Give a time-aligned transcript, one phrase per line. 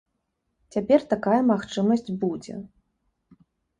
[0.75, 2.59] Цяпер такая магчымасць будзе.